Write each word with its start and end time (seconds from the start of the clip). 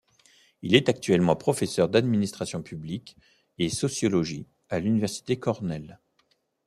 Il 0.63 0.73
est 0.73 0.89
actuellement 0.89 1.35
professeur 1.35 1.87
d'administration 1.87 2.63
publique 2.63 3.15
et 3.59 3.69
sociologie 3.69 4.47
à 4.67 4.79
l'Université 4.79 5.37
Cornell. 5.37 5.99